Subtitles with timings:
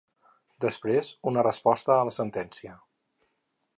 [0.63, 2.75] Després, una resposta a la sentència.